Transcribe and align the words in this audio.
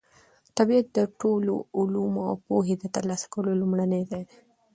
طبیعت 0.57 0.87
د 0.97 0.99
ټولو 1.21 1.53
علومو 1.77 2.21
او 2.29 2.35
پوهې 2.47 2.75
د 2.79 2.85
ترلاسه 2.95 3.25
کولو 3.33 3.59
لومړنی 3.61 4.01
ځای 4.11 4.23
دی. 4.31 4.37